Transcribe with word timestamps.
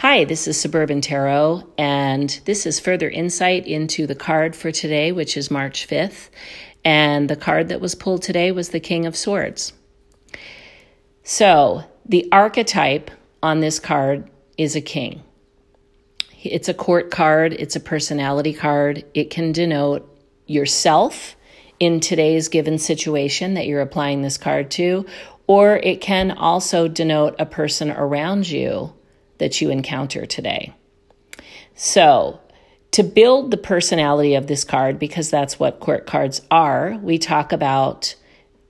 Hi, 0.00 0.24
this 0.24 0.48
is 0.48 0.58
Suburban 0.58 1.02
Tarot, 1.02 1.62
and 1.76 2.40
this 2.46 2.64
is 2.64 2.80
further 2.80 3.10
insight 3.10 3.66
into 3.66 4.06
the 4.06 4.14
card 4.14 4.56
for 4.56 4.72
today, 4.72 5.12
which 5.12 5.36
is 5.36 5.50
March 5.50 5.86
5th. 5.86 6.30
And 6.82 7.28
the 7.28 7.36
card 7.36 7.68
that 7.68 7.82
was 7.82 7.94
pulled 7.94 8.22
today 8.22 8.50
was 8.50 8.70
the 8.70 8.80
King 8.80 9.04
of 9.04 9.14
Swords. 9.14 9.74
So, 11.22 11.84
the 12.06 12.26
archetype 12.32 13.10
on 13.42 13.60
this 13.60 13.78
card 13.78 14.30
is 14.56 14.74
a 14.74 14.80
king. 14.80 15.22
It's 16.42 16.70
a 16.70 16.72
court 16.72 17.10
card, 17.10 17.52
it's 17.52 17.76
a 17.76 17.80
personality 17.80 18.54
card. 18.54 19.04
It 19.12 19.28
can 19.28 19.52
denote 19.52 20.08
yourself 20.46 21.36
in 21.78 22.00
today's 22.00 22.48
given 22.48 22.78
situation 22.78 23.52
that 23.52 23.66
you're 23.66 23.82
applying 23.82 24.22
this 24.22 24.38
card 24.38 24.70
to, 24.70 25.04
or 25.46 25.76
it 25.76 26.00
can 26.00 26.30
also 26.30 26.88
denote 26.88 27.34
a 27.38 27.44
person 27.44 27.90
around 27.90 28.48
you 28.48 28.94
that 29.40 29.60
you 29.60 29.70
encounter 29.70 30.24
today. 30.24 30.72
So, 31.74 32.40
to 32.92 33.02
build 33.02 33.50
the 33.50 33.56
personality 33.56 34.34
of 34.34 34.46
this 34.46 34.64
card, 34.64 34.98
because 34.98 35.30
that's 35.30 35.58
what 35.58 35.80
court 35.80 36.06
cards 36.06 36.42
are, 36.50 36.98
we 37.02 37.18
talk 37.18 37.52
about 37.52 38.14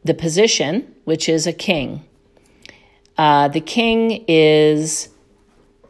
the 0.04 0.14
position, 0.14 0.94
which 1.04 1.28
is 1.28 1.46
a 1.46 1.52
king. 1.52 2.04
Uh, 3.18 3.48
the 3.48 3.60
king 3.60 4.24
is 4.28 5.08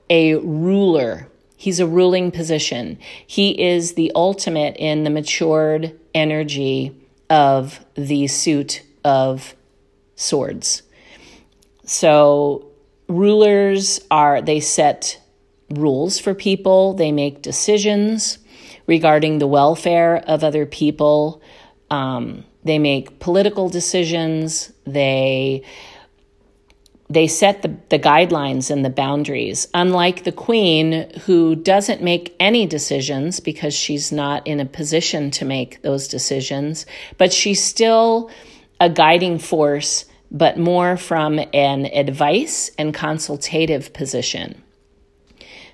a 0.09 0.34
ruler. 0.37 1.28
He's 1.56 1.78
a 1.78 1.87
ruling 1.87 2.30
position. 2.30 2.98
He 3.26 3.60
is 3.60 3.95
the 3.95 4.10
ultimate 4.15 4.76
in 4.76 5.04
the 5.04 5.10
matured 5.10 5.98
energy 6.15 6.96
of 7.28 7.84
the 7.95 8.26
suit 8.26 8.82
of 9.04 9.54
swords. 10.16 10.82
So 11.84 12.70
rulers 13.10 14.00
are 14.10 14.41
they 14.41 14.60
set 14.60 15.20
rules 15.70 16.18
for 16.18 16.34
people, 16.34 16.95
they 16.95 17.12
make 17.12 17.42
decisions 17.42 18.38
regarding 18.87 19.38
the 19.38 19.46
welfare 19.46 20.16
of 20.26 20.43
other 20.43 20.66
people. 20.66 21.43
Um, 21.90 22.45
they 22.65 22.79
make 22.79 23.21
political 23.21 23.68
decisions. 23.68 24.73
They 24.84 25.62
they 27.09 27.26
set 27.26 27.62
the, 27.62 27.76
the 27.88 27.99
guidelines 27.99 28.71
and 28.71 28.84
the 28.84 28.90
boundaries. 28.90 29.66
Unlike 29.74 30.23
the 30.23 30.32
queen, 30.32 31.10
who 31.27 31.56
doesn't 31.56 32.01
make 32.02 32.37
any 32.38 32.66
decisions 32.66 33.40
because 33.40 33.74
she's 33.74 34.12
not 34.12 34.46
in 34.46 34.60
a 34.60 34.65
position 34.65 35.32
to 35.32 35.45
make 35.45 35.82
those 35.82 36.06
decisions, 36.06 36.87
but 37.18 37.32
she's 37.32 37.62
still 37.62 38.30
a 38.79 38.88
guiding 38.88 39.40
force, 39.40 40.04
but 40.30 40.59
more 40.59 40.96
from 40.96 41.40
an 41.52 41.86
advice 41.86 42.70
and 42.78 42.95
consultative 42.95 43.92
position. 43.92 44.62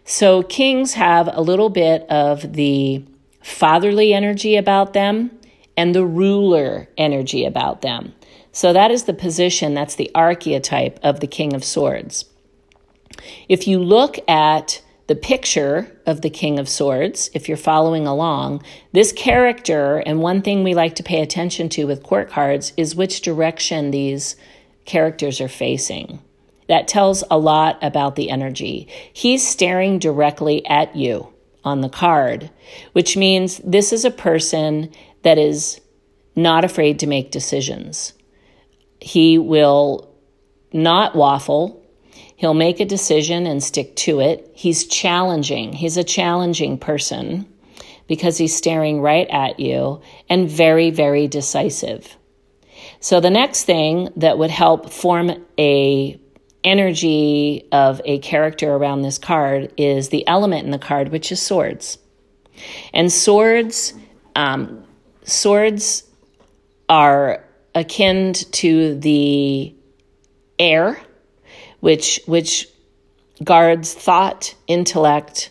So, 0.05 0.43
kings 0.43 0.95
have 0.95 1.29
a 1.33 1.41
little 1.41 1.69
bit 1.69 2.03
of 2.09 2.53
the 2.53 3.05
fatherly 3.43 4.15
energy 4.15 4.57
about 4.57 4.93
them 4.93 5.31
and 5.77 5.95
the 5.95 6.05
ruler 6.05 6.89
energy 6.97 7.45
about 7.45 7.83
them. 7.83 8.15
So 8.57 8.73
that 8.73 8.91
is 8.91 9.05
the 9.05 9.13
position, 9.13 9.75
that's 9.75 9.97
the 9.97 10.11
archetype 10.15 10.99
of 11.03 11.21
the 11.21 11.27
King 11.27 11.53
of 11.53 11.63
Swords. 11.63 12.25
If 13.49 13.69
you 13.69 13.79
look 13.79 14.19
at 14.29 14.81
the 15.07 15.15
picture 15.15 16.01
of 16.05 16.21
the 16.21 16.31
King 16.31 16.59
of 16.59 16.69
Swords, 16.69 17.31
if 17.33 17.49
you're 17.49 17.57
following 17.57 18.07
along, 18.07 18.63
this 18.93 19.13
character, 19.13 19.99
and 19.99 20.21
one 20.21 20.43
thing 20.43 20.65
we 20.65 20.75
like 20.75 20.97
to 20.97 21.03
pay 21.03 21.23
attention 21.23 21.69
to 21.71 21.85
with 21.87 22.03
court 22.03 22.29
cards 22.29 22.73
is 22.77 22.97
which 22.97 23.21
direction 23.21 23.91
these 23.91 24.37
characters 24.85 25.41
are 25.41 25.49
facing. 25.49 26.21
That 26.69 26.89
tells 26.89 27.23
a 27.31 27.39
lot 27.39 27.79
about 27.83 28.17
the 28.17 28.31
energy. 28.31 28.89
He's 29.13 29.47
staring 29.47 30.01
directly 30.01 30.67
at 30.67 30.97
you 30.97 31.33
on 31.65 31.81
the 31.81 31.89
card, 31.89 32.51
which 32.93 33.17
means 33.17 33.59
this 33.59 33.93
is 33.93 34.05
a 34.05 34.11
person 34.11 34.93
that 35.23 35.39
is 35.39 35.81
not 36.35 36.65
afraid 36.65 36.99
to 37.01 37.07
make 37.07 37.31
decisions. 37.31 38.13
He 39.01 39.39
will 39.39 40.13
not 40.73 41.15
waffle. 41.15 41.83
He'll 42.37 42.55
make 42.55 42.81
a 42.81 42.85
decision 42.85 43.47
and 43.47 43.63
stick 43.63 43.97
to 43.97 44.21
it. 44.21 44.51
He's 44.55 44.87
challenging. 44.87 45.73
He's 45.73 45.97
a 45.97 46.05
challenging 46.05 46.79
person 46.79 47.47
because 48.07 48.39
he's 48.39 48.55
staring 48.55 49.01
right 49.01 49.27
at 49.31 49.59
you 49.59 50.01
and 50.29 50.49
very, 50.49 50.91
very 50.91 51.27
decisive. 51.27 52.17
So 53.01 53.21
the 53.21 53.31
next 53.31 53.65
thing 53.65 54.11
that 54.17 54.39
would 54.39 54.51
help 54.51 54.91
form 54.91 55.45
a 55.59 56.21
energy 56.63 57.69
of 57.71 58.01
a 58.05 58.19
character 58.19 58.75
around 58.75 59.03
this 59.03 59.19
card 59.19 59.73
is 59.77 60.09
the 60.09 60.27
element 60.27 60.65
in 60.65 60.73
the 60.73 60.79
card, 60.79 61.09
which 61.09 61.31
is 61.31 61.41
swords. 61.41 61.99
And 62.93 63.13
swords, 63.13 63.95
um, 64.35 64.85
swords 65.25 66.03
are 66.89 67.45
akin 67.75 68.33
to 68.33 68.99
the 68.99 69.75
air, 70.59 71.01
which 71.81 72.21
which 72.27 72.69
guards 73.43 73.93
thought, 73.93 74.55
intellect, 74.67 75.51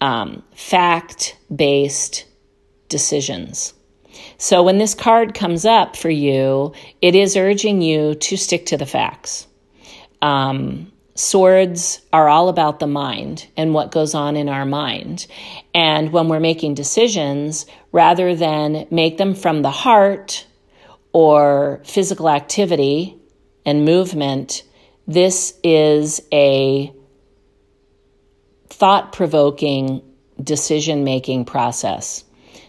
um, 0.00 0.42
fact 0.54 1.36
based 1.54 2.26
decisions. 2.88 3.74
So 4.38 4.62
when 4.62 4.78
this 4.78 4.94
card 4.94 5.34
comes 5.34 5.64
up 5.64 5.96
for 5.96 6.10
you, 6.10 6.72
it 7.00 7.14
is 7.14 7.36
urging 7.36 7.82
you 7.82 8.14
to 8.14 8.36
stick 8.36 8.66
to 8.66 8.76
the 8.76 8.86
facts. 8.86 9.46
Um, 10.22 10.92
swords 11.14 12.00
are 12.12 12.28
all 12.28 12.48
about 12.48 12.80
the 12.80 12.86
mind 12.86 13.46
and 13.56 13.74
what 13.74 13.92
goes 13.92 14.14
on 14.14 14.36
in 14.36 14.48
our 14.48 14.66
mind. 14.66 15.26
And 15.74 16.12
when 16.12 16.28
we're 16.28 16.40
making 16.40 16.74
decisions, 16.74 17.66
rather 17.92 18.34
than 18.34 18.86
make 18.90 19.18
them 19.18 19.34
from 19.34 19.62
the 19.62 19.70
heart 19.70 20.46
or 21.12 21.80
physical 21.84 22.28
activity 22.28 23.16
and 23.64 23.84
movement, 23.84 24.62
this 25.06 25.58
is 25.62 26.22
a 26.32 26.92
thought 28.68 29.12
provoking 29.12 30.02
decision 30.42 31.04
making 31.04 31.44
process. 31.44 32.24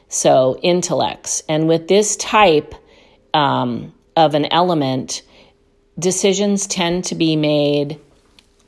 So, 0.08 0.60
intellects. 0.62 1.44
And 1.50 1.68
with 1.68 1.88
this 1.88 2.16
type 2.18 2.76
um, 3.34 3.94
of 4.16 4.36
an 4.36 4.46
element, 4.46 5.24
decisions 5.98 6.68
tend 6.68 7.06
to 7.06 7.16
be 7.16 7.36
made 7.36 8.00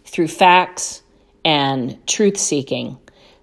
through 0.05 0.29
facts 0.29 1.01
and 1.45 2.05
truth 2.07 2.37
seeking. 2.37 2.97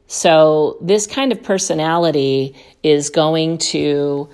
So, 0.07 0.77
this 0.81 1.07
kind 1.07 1.33
of 1.33 1.43
personality 1.43 2.55
is 2.83 3.11
going 3.11 3.59
to 3.59 4.29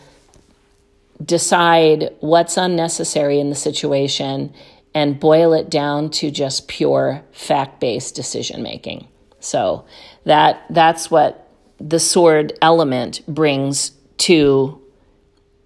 decide 1.24 2.14
what's 2.20 2.56
unnecessary 2.56 3.38
in 3.38 3.50
the 3.50 3.56
situation 3.56 4.54
and 4.94 5.20
boil 5.20 5.52
it 5.52 5.70
down 5.70 6.10
to 6.10 6.30
just 6.30 6.68
pure 6.68 7.22
fact-based 7.32 8.14
decision 8.14 8.62
making. 8.62 9.06
So 9.38 9.84
that 10.24 10.64
that's 10.70 11.10
what 11.10 11.48
the 11.78 12.00
sword 12.00 12.52
element 12.60 13.22
brings 13.26 13.92
to 14.18 14.80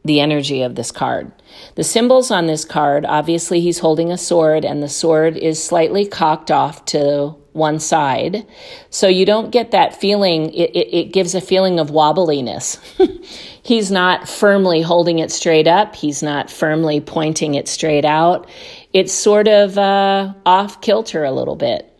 the 0.04 0.20
energy 0.20 0.62
of 0.62 0.74
this 0.74 0.92
card. 0.92 1.32
The 1.76 1.84
symbols 1.84 2.30
on 2.30 2.46
this 2.46 2.64
card, 2.64 3.06
obviously 3.06 3.60
he's 3.60 3.78
holding 3.78 4.12
a 4.12 4.18
sword 4.18 4.64
and 4.64 4.82
the 4.82 4.88
sword 4.88 5.36
is 5.36 5.62
slightly 5.62 6.06
cocked 6.06 6.50
off 6.50 6.84
to 6.86 7.34
one 7.52 7.78
side. 7.78 8.46
So 8.90 9.08
you 9.08 9.24
don't 9.24 9.50
get 9.50 9.70
that 9.70 9.98
feeling, 9.98 10.52
it, 10.52 10.70
it, 10.74 10.94
it 10.94 11.12
gives 11.12 11.34
a 11.34 11.40
feeling 11.40 11.78
of 11.78 11.88
wobbliness. 11.88 12.78
he's 13.62 13.90
not 13.90 14.28
firmly 14.28 14.82
holding 14.82 15.20
it 15.20 15.30
straight 15.30 15.66
up, 15.66 15.94
he's 15.94 16.22
not 16.22 16.50
firmly 16.50 17.00
pointing 17.00 17.54
it 17.54 17.68
straight 17.68 18.04
out. 18.04 18.48
It's 18.94 19.12
sort 19.12 19.48
of 19.48 19.76
uh, 19.76 20.32
off 20.46 20.80
kilter 20.80 21.24
a 21.24 21.32
little 21.32 21.56
bit. 21.56 21.90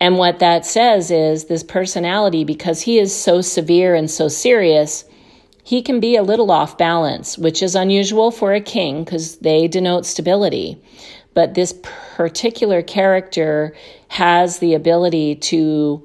And 0.00 0.18
what 0.18 0.40
that 0.40 0.66
says 0.66 1.12
is 1.12 1.44
this 1.44 1.62
personality, 1.62 2.42
because 2.42 2.82
he 2.82 2.98
is 2.98 3.14
so 3.14 3.40
severe 3.40 3.94
and 3.94 4.10
so 4.10 4.26
serious, 4.26 5.04
he 5.62 5.80
can 5.80 6.00
be 6.00 6.16
a 6.16 6.24
little 6.24 6.50
off 6.50 6.76
balance, 6.76 7.38
which 7.38 7.62
is 7.62 7.76
unusual 7.76 8.32
for 8.32 8.52
a 8.52 8.60
king 8.60 9.04
because 9.04 9.36
they 9.38 9.68
denote 9.68 10.04
stability. 10.04 10.82
But 11.34 11.54
this 11.54 11.72
particular 12.16 12.82
character 12.82 13.72
has 14.08 14.58
the 14.58 14.74
ability 14.74 15.36
to 15.36 16.02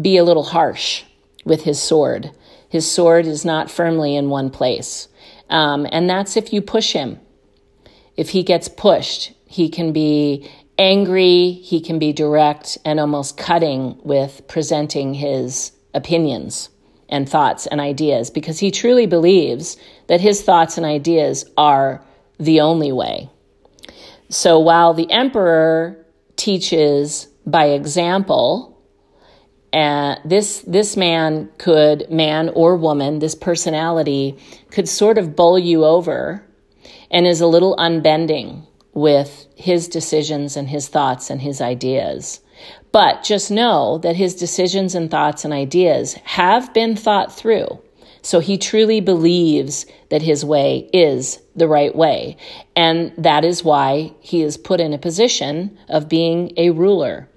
be 0.00 0.16
a 0.16 0.24
little 0.24 0.44
harsh 0.44 1.02
with 1.44 1.64
his 1.64 1.82
sword. 1.82 2.30
His 2.68 2.88
sword 2.88 3.26
is 3.26 3.44
not 3.44 3.68
firmly 3.68 4.14
in 4.14 4.30
one 4.30 4.50
place. 4.50 5.08
Um, 5.48 5.88
and 5.90 6.08
that's 6.08 6.36
if 6.36 6.52
you 6.52 6.62
push 6.62 6.92
him. 6.92 7.18
If 8.16 8.28
he 8.28 8.44
gets 8.44 8.68
pushed, 8.68 9.32
he 9.50 9.68
can 9.68 9.92
be 9.92 10.48
angry, 10.78 11.50
he 11.50 11.80
can 11.80 11.98
be 11.98 12.12
direct 12.12 12.78
and 12.84 13.00
almost 13.00 13.36
cutting 13.36 14.00
with 14.04 14.46
presenting 14.46 15.12
his 15.12 15.72
opinions 15.92 16.68
and 17.08 17.28
thoughts 17.28 17.66
and 17.66 17.80
ideas 17.80 18.30
because 18.30 18.60
he 18.60 18.70
truly 18.70 19.06
believes 19.06 19.76
that 20.06 20.20
his 20.20 20.40
thoughts 20.40 20.76
and 20.76 20.86
ideas 20.86 21.44
are 21.56 22.00
the 22.38 22.60
only 22.60 22.92
way. 22.92 23.28
So 24.28 24.60
while 24.60 24.94
the 24.94 25.10
emperor 25.10 26.06
teaches 26.36 27.26
by 27.44 27.70
example 27.70 28.78
And 29.72 30.20
this 30.24 30.62
this 30.66 30.96
man 30.96 31.48
could 31.58 32.08
man 32.08 32.50
or 32.50 32.76
woman, 32.76 33.18
this 33.18 33.34
personality 33.34 34.38
could 34.70 34.88
sort 34.88 35.18
of 35.18 35.34
bowl 35.34 35.58
you 35.58 35.84
over 35.84 36.44
and 37.10 37.26
is 37.26 37.40
a 37.40 37.48
little 37.48 37.74
unbending 37.78 38.66
with 38.92 39.46
his 39.54 39.88
decisions 39.88 40.56
and 40.56 40.68
his 40.68 40.88
thoughts 40.88 41.30
and 41.30 41.40
his 41.40 41.60
ideas. 41.60 42.40
But 42.92 43.22
just 43.22 43.50
know 43.50 43.98
that 43.98 44.16
his 44.16 44.34
decisions 44.34 44.94
and 44.94 45.10
thoughts 45.10 45.44
and 45.44 45.54
ideas 45.54 46.14
have 46.24 46.74
been 46.74 46.96
thought 46.96 47.32
through. 47.34 47.80
So 48.22 48.40
he 48.40 48.58
truly 48.58 49.00
believes 49.00 49.86
that 50.10 50.22
his 50.22 50.44
way 50.44 50.90
is 50.92 51.40
the 51.56 51.68
right 51.68 51.94
way. 51.94 52.36
And 52.76 53.12
that 53.16 53.44
is 53.44 53.64
why 53.64 54.12
he 54.20 54.42
is 54.42 54.56
put 54.56 54.80
in 54.80 54.92
a 54.92 54.98
position 54.98 55.78
of 55.88 56.08
being 56.08 56.52
a 56.56 56.70
ruler. 56.70 57.28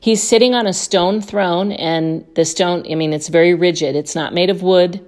He's 0.00 0.22
sitting 0.22 0.54
on 0.54 0.66
a 0.66 0.72
stone 0.72 1.20
throne, 1.20 1.72
and 1.72 2.24
the 2.34 2.46
stone, 2.46 2.86
I 2.90 2.94
mean, 2.94 3.12
it's 3.12 3.28
very 3.28 3.54
rigid. 3.54 3.94
It's 3.94 4.14
not 4.14 4.32
made 4.32 4.48
of 4.48 4.62
wood. 4.62 5.06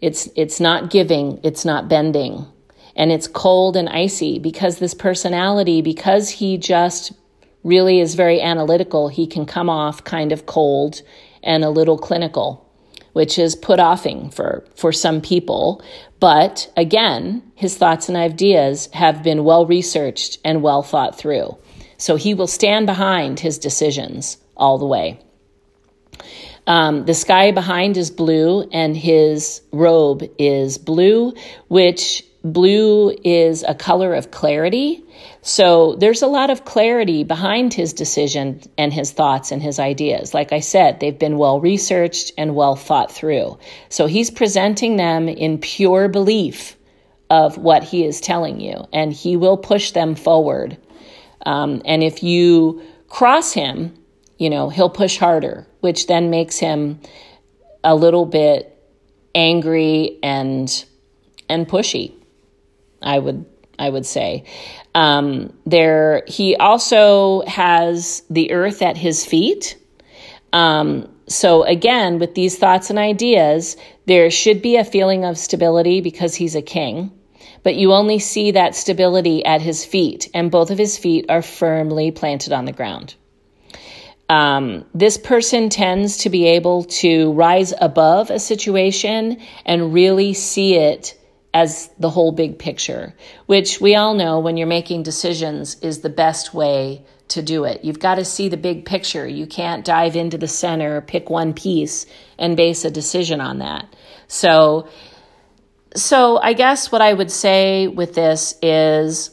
It's, 0.00 0.28
it's 0.34 0.58
not 0.58 0.90
giving. 0.90 1.38
It's 1.44 1.64
not 1.64 1.88
bending. 1.88 2.46
And 2.96 3.10
it's 3.10 3.26
cold 3.26 3.76
and 3.76 3.88
icy 3.88 4.38
because 4.38 4.78
this 4.78 4.94
personality, 4.94 5.82
because 5.82 6.28
he 6.28 6.58
just 6.58 7.12
really 7.64 8.00
is 8.00 8.14
very 8.14 8.40
analytical, 8.40 9.08
he 9.08 9.26
can 9.26 9.46
come 9.46 9.70
off 9.70 10.04
kind 10.04 10.32
of 10.32 10.46
cold 10.46 11.02
and 11.42 11.64
a 11.64 11.70
little 11.70 11.98
clinical, 11.98 12.68
which 13.12 13.38
is 13.38 13.56
put 13.56 13.80
offing 13.80 14.30
for, 14.30 14.64
for 14.74 14.92
some 14.92 15.20
people. 15.20 15.82
But 16.20 16.70
again, 16.76 17.42
his 17.54 17.76
thoughts 17.76 18.08
and 18.08 18.16
ideas 18.16 18.88
have 18.92 19.22
been 19.22 19.44
well 19.44 19.66
researched 19.66 20.38
and 20.44 20.62
well 20.62 20.82
thought 20.82 21.18
through. 21.18 21.56
So 21.96 22.16
he 22.16 22.34
will 22.34 22.46
stand 22.46 22.86
behind 22.86 23.40
his 23.40 23.58
decisions 23.58 24.38
all 24.56 24.78
the 24.78 24.86
way. 24.86 25.20
Um, 26.66 27.04
the 27.06 27.14
sky 27.14 27.50
behind 27.50 27.96
is 27.96 28.10
blue, 28.10 28.68
and 28.72 28.96
his 28.96 29.62
robe 29.72 30.22
is 30.38 30.78
blue, 30.78 31.34
which 31.68 32.24
blue 32.44 33.16
is 33.24 33.62
a 33.62 33.74
color 33.74 34.14
of 34.14 34.30
clarity. 34.30 35.04
So 35.42 35.96
there's 35.96 36.22
a 36.22 36.26
lot 36.26 36.50
of 36.50 36.64
clarity 36.64 37.24
behind 37.24 37.74
his 37.74 37.92
decision 37.92 38.60
and 38.76 38.92
his 38.92 39.12
thoughts 39.12 39.52
and 39.52 39.62
his 39.62 39.78
ideas. 39.78 40.34
Like 40.34 40.52
I 40.52 40.60
said, 40.60 41.00
they've 41.00 41.18
been 41.18 41.38
well 41.38 41.60
researched 41.60 42.32
and 42.36 42.54
well 42.54 42.76
thought 42.76 43.12
through. 43.12 43.58
So 43.88 44.06
he's 44.06 44.30
presenting 44.30 44.96
them 44.96 45.28
in 45.28 45.58
pure 45.58 46.08
belief 46.08 46.76
of 47.30 47.56
what 47.58 47.82
he 47.82 48.04
is 48.04 48.20
telling 48.20 48.60
you, 48.60 48.86
and 48.92 49.12
he 49.12 49.36
will 49.36 49.56
push 49.56 49.92
them 49.92 50.14
forward 50.14 50.76
um, 51.46 51.82
and 51.84 52.02
if 52.02 52.22
you 52.22 52.82
cross 53.08 53.52
him, 53.52 53.94
you 54.38 54.50
know, 54.50 54.68
he'll 54.68 54.90
push 54.90 55.18
harder, 55.18 55.66
which 55.80 56.06
then 56.06 56.30
makes 56.30 56.58
him 56.58 57.00
a 57.84 57.94
little 57.94 58.26
bit 58.26 58.68
angry 59.34 60.18
and 60.22 60.84
and 61.48 61.68
pushy. 61.68 62.12
I 63.02 63.18
would 63.18 63.44
I 63.78 63.88
would 63.90 64.06
say. 64.06 64.44
Um, 64.94 65.52
there, 65.64 66.22
he 66.28 66.56
also 66.56 67.42
has 67.46 68.22
the 68.28 68.52
earth 68.52 68.82
at 68.82 68.96
his 68.96 69.24
feet. 69.24 69.76
Um, 70.52 71.08
so 71.26 71.64
again, 71.64 72.18
with 72.18 72.34
these 72.34 72.58
thoughts 72.58 72.90
and 72.90 72.98
ideas, 72.98 73.76
there 74.06 74.30
should 74.30 74.60
be 74.60 74.76
a 74.76 74.84
feeling 74.84 75.24
of 75.24 75.38
stability 75.38 76.00
because 76.00 76.34
he's 76.34 76.54
a 76.54 76.62
king 76.62 77.10
but 77.62 77.76
you 77.76 77.92
only 77.92 78.18
see 78.18 78.52
that 78.52 78.74
stability 78.74 79.44
at 79.44 79.60
his 79.60 79.84
feet, 79.84 80.28
and 80.34 80.50
both 80.50 80.70
of 80.70 80.78
his 80.78 80.98
feet 80.98 81.26
are 81.28 81.42
firmly 81.42 82.10
planted 82.10 82.52
on 82.52 82.64
the 82.64 82.72
ground. 82.72 83.14
Um, 84.28 84.84
this 84.94 85.18
person 85.18 85.68
tends 85.68 86.18
to 86.18 86.30
be 86.30 86.46
able 86.46 86.84
to 86.84 87.32
rise 87.32 87.74
above 87.80 88.30
a 88.30 88.38
situation 88.38 89.38
and 89.66 89.92
really 89.92 90.32
see 90.32 90.76
it 90.76 91.18
as 91.54 91.90
the 91.98 92.10
whole 92.10 92.32
big 92.32 92.58
picture, 92.58 93.14
which 93.46 93.80
we 93.80 93.94
all 93.94 94.14
know 94.14 94.40
when 94.40 94.56
you're 94.56 94.66
making 94.66 95.02
decisions 95.02 95.76
is 95.80 96.00
the 96.00 96.08
best 96.08 96.54
way 96.54 97.04
to 97.28 97.42
do 97.42 97.64
it. 97.64 97.84
You've 97.84 97.98
got 97.98 98.16
to 98.16 98.24
see 98.24 98.48
the 98.48 98.56
big 98.56 98.84
picture. 98.84 99.26
You 99.26 99.46
can't 99.46 99.84
dive 99.84 100.16
into 100.16 100.38
the 100.38 100.48
center, 100.48 101.00
pick 101.00 101.30
one 101.30 101.52
piece, 101.52 102.06
and 102.38 102.56
base 102.56 102.84
a 102.84 102.90
decision 102.90 103.40
on 103.40 103.58
that. 103.58 103.94
So 104.28 104.88
so, 105.94 106.38
I 106.38 106.54
guess 106.54 106.90
what 106.90 107.02
I 107.02 107.12
would 107.12 107.30
say 107.30 107.86
with 107.86 108.14
this 108.14 108.54
is 108.62 109.30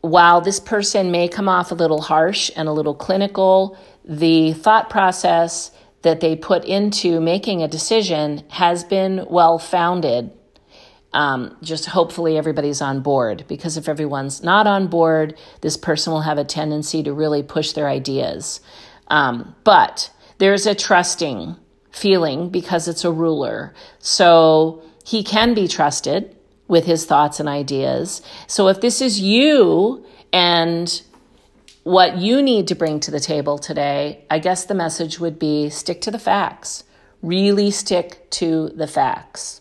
while 0.00 0.40
this 0.40 0.58
person 0.58 1.10
may 1.10 1.28
come 1.28 1.48
off 1.48 1.70
a 1.70 1.74
little 1.74 2.00
harsh 2.00 2.50
and 2.56 2.68
a 2.68 2.72
little 2.72 2.94
clinical, 2.94 3.76
the 4.04 4.54
thought 4.54 4.88
process 4.88 5.70
that 6.02 6.20
they 6.20 6.36
put 6.36 6.64
into 6.64 7.20
making 7.20 7.62
a 7.62 7.68
decision 7.68 8.44
has 8.48 8.82
been 8.82 9.26
well 9.28 9.58
founded. 9.58 10.32
Um, 11.14 11.56
just 11.62 11.86
hopefully 11.86 12.38
everybody's 12.38 12.80
on 12.80 13.00
board 13.00 13.44
because 13.46 13.76
if 13.76 13.86
everyone's 13.86 14.42
not 14.42 14.66
on 14.66 14.86
board, 14.86 15.36
this 15.60 15.76
person 15.76 16.12
will 16.12 16.22
have 16.22 16.38
a 16.38 16.44
tendency 16.44 17.02
to 17.02 17.12
really 17.12 17.42
push 17.42 17.72
their 17.72 17.86
ideas. 17.86 18.60
Um, 19.08 19.54
but 19.62 20.10
there's 20.38 20.66
a 20.66 20.74
trusting 20.74 21.56
feeling 21.90 22.48
because 22.48 22.88
it's 22.88 23.04
a 23.04 23.12
ruler. 23.12 23.74
So, 23.98 24.82
he 25.04 25.22
can 25.22 25.54
be 25.54 25.68
trusted 25.68 26.34
with 26.68 26.86
his 26.86 27.04
thoughts 27.04 27.40
and 27.40 27.48
ideas. 27.48 28.22
So 28.46 28.68
if 28.68 28.80
this 28.80 29.00
is 29.00 29.20
you 29.20 30.04
and 30.32 31.02
what 31.82 32.18
you 32.18 32.40
need 32.40 32.68
to 32.68 32.74
bring 32.74 33.00
to 33.00 33.10
the 33.10 33.20
table 33.20 33.58
today, 33.58 34.24
I 34.30 34.38
guess 34.38 34.64
the 34.64 34.74
message 34.74 35.18
would 35.18 35.38
be 35.38 35.68
stick 35.70 36.00
to 36.02 36.10
the 36.10 36.18
facts. 36.18 36.84
Really 37.20 37.70
stick 37.70 38.30
to 38.30 38.70
the 38.70 38.86
facts. 38.86 39.60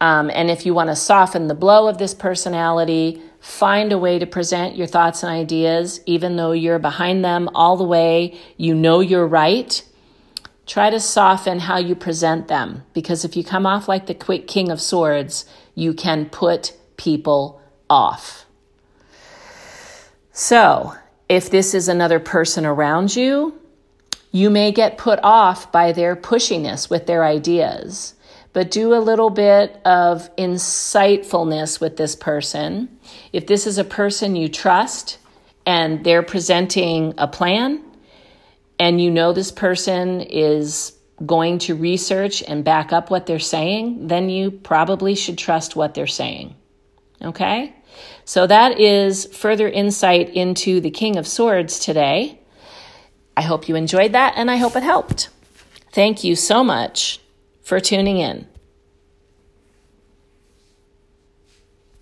Um, 0.00 0.30
and 0.34 0.50
if 0.50 0.66
you 0.66 0.74
want 0.74 0.90
to 0.90 0.96
soften 0.96 1.46
the 1.46 1.54
blow 1.54 1.88
of 1.88 1.98
this 1.98 2.12
personality, 2.12 3.22
find 3.40 3.92
a 3.92 3.98
way 3.98 4.18
to 4.18 4.26
present 4.26 4.76
your 4.76 4.86
thoughts 4.86 5.22
and 5.22 5.32
ideas, 5.32 6.00
even 6.06 6.36
though 6.36 6.52
you're 6.52 6.78
behind 6.78 7.24
them 7.24 7.48
all 7.54 7.76
the 7.76 7.84
way, 7.84 8.38
you 8.56 8.74
know 8.74 9.00
you're 9.00 9.26
right 9.26 9.82
Try 10.66 10.90
to 10.90 10.98
soften 10.98 11.60
how 11.60 11.78
you 11.78 11.94
present 11.94 12.48
them 12.48 12.82
because 12.92 13.24
if 13.24 13.36
you 13.36 13.44
come 13.44 13.66
off 13.66 13.88
like 13.88 14.06
the 14.06 14.14
quick 14.14 14.48
king 14.48 14.70
of 14.70 14.80
swords, 14.80 15.44
you 15.76 15.94
can 15.94 16.26
put 16.26 16.76
people 16.96 17.60
off. 17.88 18.46
So, 20.32 20.94
if 21.28 21.48
this 21.48 21.72
is 21.72 21.88
another 21.88 22.18
person 22.18 22.66
around 22.66 23.14
you, 23.14 23.58
you 24.32 24.50
may 24.50 24.72
get 24.72 24.98
put 24.98 25.20
off 25.22 25.70
by 25.70 25.92
their 25.92 26.16
pushiness 26.16 26.90
with 26.90 27.06
their 27.06 27.24
ideas. 27.24 28.14
But 28.56 28.70
do 28.70 28.94
a 28.94 29.04
little 29.04 29.28
bit 29.28 29.78
of 29.84 30.34
insightfulness 30.36 31.78
with 31.78 31.98
this 31.98 32.16
person. 32.16 32.88
If 33.30 33.46
this 33.46 33.66
is 33.66 33.76
a 33.76 33.84
person 33.84 34.34
you 34.34 34.48
trust 34.48 35.18
and 35.66 36.02
they're 36.02 36.22
presenting 36.22 37.12
a 37.18 37.28
plan, 37.28 37.84
and 38.78 38.98
you 38.98 39.10
know 39.10 39.34
this 39.34 39.50
person 39.50 40.22
is 40.22 40.96
going 41.26 41.58
to 41.58 41.74
research 41.74 42.42
and 42.42 42.64
back 42.64 42.94
up 42.94 43.10
what 43.10 43.26
they're 43.26 43.38
saying, 43.38 44.06
then 44.06 44.30
you 44.30 44.50
probably 44.50 45.14
should 45.14 45.36
trust 45.36 45.76
what 45.76 45.92
they're 45.92 46.06
saying. 46.06 46.56
Okay? 47.20 47.74
So 48.24 48.46
that 48.46 48.80
is 48.80 49.26
further 49.36 49.68
insight 49.68 50.30
into 50.30 50.80
the 50.80 50.90
King 50.90 51.18
of 51.18 51.26
Swords 51.26 51.78
today. 51.78 52.40
I 53.36 53.42
hope 53.42 53.68
you 53.68 53.76
enjoyed 53.76 54.12
that 54.12 54.32
and 54.34 54.50
I 54.50 54.56
hope 54.56 54.76
it 54.76 54.82
helped. 54.82 55.28
Thank 55.92 56.24
you 56.24 56.34
so 56.34 56.64
much 56.64 57.20
for 57.66 57.80
tuning 57.80 58.18
in. 58.18 58.46